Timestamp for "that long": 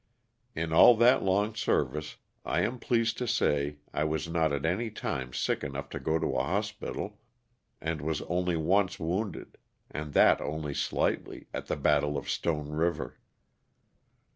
0.97-1.53